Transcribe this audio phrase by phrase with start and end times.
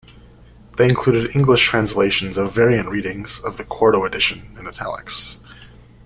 [0.77, 5.39] They included English translations of variant readings of the quarto edition in italics.